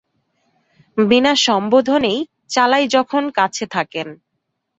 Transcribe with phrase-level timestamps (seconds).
[0.97, 2.19] বিনা সম্বোধনেই
[2.49, 4.07] চালাই যখন কাছে থাকেন।